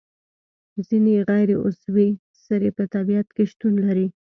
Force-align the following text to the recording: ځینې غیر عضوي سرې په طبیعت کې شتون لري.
ځینې 0.87 1.13
غیر 1.29 1.49
عضوي 1.65 2.09
سرې 2.43 2.69
په 2.77 2.83
طبیعت 2.93 3.27
کې 3.35 3.43
شتون 3.51 3.73
لري. 3.85 4.07